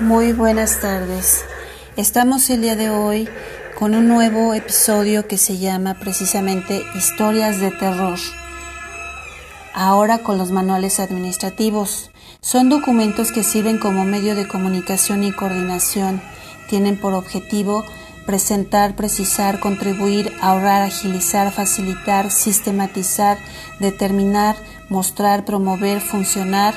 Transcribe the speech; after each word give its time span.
Muy 0.00 0.32
buenas 0.32 0.80
tardes. 0.80 1.44
Estamos 1.94 2.48
el 2.48 2.62
día 2.62 2.74
de 2.74 2.88
hoy 2.88 3.28
con 3.78 3.94
un 3.94 4.08
nuevo 4.08 4.54
episodio 4.54 5.28
que 5.28 5.36
se 5.36 5.58
llama 5.58 5.98
precisamente 6.00 6.82
Historias 6.96 7.60
de 7.60 7.70
Terror. 7.70 8.18
Ahora 9.74 10.20
con 10.20 10.38
los 10.38 10.52
manuales 10.52 11.00
administrativos. 11.00 12.10
Son 12.40 12.70
documentos 12.70 13.30
que 13.30 13.42
sirven 13.42 13.76
como 13.76 14.06
medio 14.06 14.34
de 14.34 14.48
comunicación 14.48 15.22
y 15.22 15.32
coordinación. 15.32 16.22
Tienen 16.70 16.98
por 16.98 17.12
objetivo 17.12 17.84
presentar, 18.24 18.96
precisar, 18.96 19.60
contribuir, 19.60 20.32
ahorrar, 20.40 20.80
agilizar, 20.80 21.52
facilitar, 21.52 22.30
sistematizar, 22.30 23.36
determinar, 23.80 24.56
mostrar, 24.88 25.44
promover, 25.44 26.00
funcionar, 26.00 26.72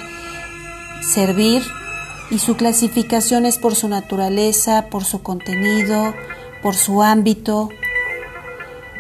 servir, 1.02 1.64
y 2.30 2.40
su 2.40 2.56
clasificación 2.56 3.46
es 3.46 3.58
por 3.58 3.76
su 3.76 3.88
naturaleza, 3.88 4.88
por 4.90 5.04
su 5.04 5.22
contenido, 5.22 6.14
por 6.62 6.76
su 6.76 7.04
ámbito. 7.04 7.70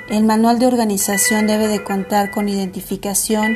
El 0.09 0.25
manual 0.25 0.59
de 0.59 0.67
organización 0.67 1.47
debe 1.47 1.67
de 1.67 1.83
contar 1.83 2.31
con 2.31 2.49
identificación, 2.49 3.55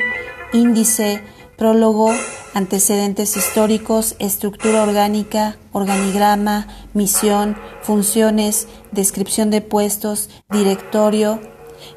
índice, 0.52 1.22
prólogo, 1.56 2.12
antecedentes 2.54 3.36
históricos, 3.36 4.14
estructura 4.18 4.82
orgánica, 4.82 5.56
organigrama, 5.72 6.68
misión, 6.94 7.56
funciones, 7.82 8.68
descripción 8.92 9.50
de 9.50 9.60
puestos, 9.60 10.30
directorio, 10.50 11.40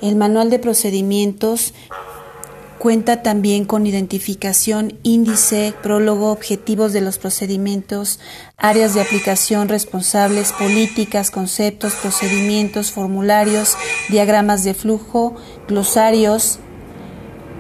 el 0.02 0.16
manual 0.16 0.50
de 0.50 0.60
procedimientos, 0.60 1.74
Cuenta 2.82 3.22
también 3.22 3.66
con 3.66 3.86
identificación, 3.86 4.98
índice, 5.04 5.72
prólogo, 5.84 6.32
objetivos 6.32 6.94
de 6.94 7.02
los 7.02 7.20
procedimientos, 7.20 8.20
áreas 8.58 8.96
de 8.96 9.02
aplicación 9.02 9.70
responsables, 9.70 10.52
políticas, 10.52 11.30
conceptos, 11.30 11.94
procedimientos, 11.94 12.92
formularios, 12.92 13.78
diagramas 14.10 14.64
de 14.64 14.74
flujo, 14.74 15.36
glosarios. 15.68 16.58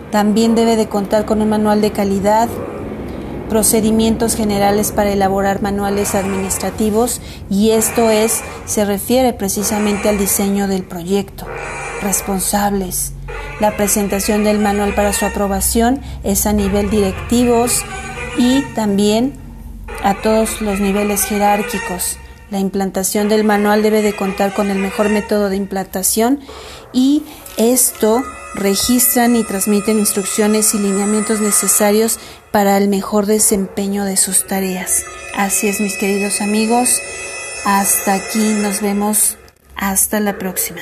También 0.09 0.55
debe 0.55 0.75
de 0.75 0.89
contar 0.89 1.25
con 1.25 1.43
un 1.43 1.49
manual 1.49 1.81
de 1.81 1.91
calidad, 1.91 2.49
procedimientos 3.47 4.35
generales 4.35 4.91
para 4.91 5.11
elaborar 5.11 5.61
manuales 5.61 6.15
administrativos 6.15 7.21
y 7.47 7.69
esto 7.69 8.09
es 8.09 8.41
se 8.65 8.85
refiere 8.85 9.33
precisamente 9.33 10.09
al 10.09 10.17
diseño 10.17 10.67
del 10.67 10.81
proyecto. 10.81 11.45
Responsables 12.01 13.13
la 13.61 13.77
presentación 13.77 14.43
del 14.43 14.57
manual 14.57 14.95
para 14.95 15.13
su 15.13 15.23
aprobación 15.23 16.01
es 16.23 16.47
a 16.47 16.51
nivel 16.51 16.89
directivos 16.89 17.85
y 18.35 18.63
también 18.73 19.33
a 20.03 20.15
todos 20.15 20.61
los 20.61 20.79
niveles 20.79 21.25
jerárquicos. 21.25 22.17
La 22.49 22.57
implantación 22.57 23.29
del 23.29 23.43
manual 23.43 23.83
debe 23.83 24.01
de 24.01 24.15
contar 24.15 24.55
con 24.55 24.71
el 24.71 24.79
mejor 24.79 25.09
método 25.09 25.49
de 25.49 25.57
implantación 25.57 26.39
y 26.91 27.21
esto 27.55 28.23
registran 28.55 29.35
y 29.35 29.43
transmiten 29.43 29.99
instrucciones 29.99 30.73
y 30.73 30.79
lineamientos 30.79 31.39
necesarios 31.39 32.17
para 32.49 32.77
el 32.77 32.89
mejor 32.89 33.27
desempeño 33.27 34.05
de 34.05 34.17
sus 34.17 34.47
tareas. 34.47 35.03
Así 35.35 35.67
es, 35.67 35.79
mis 35.79 35.99
queridos 35.99 36.41
amigos. 36.41 36.99
Hasta 37.63 38.13
aquí 38.15 38.55
nos 38.55 38.81
vemos. 38.81 39.37
Hasta 39.75 40.19
la 40.19 40.39
próxima. 40.39 40.81